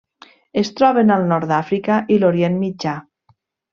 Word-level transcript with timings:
Es 0.61 0.71
troben 0.79 1.13
al 1.15 1.27
nord 1.33 1.47
d'Àfrica 1.51 1.99
i 2.17 2.21
l'Orient 2.25 2.57
Mitjà. 2.65 2.95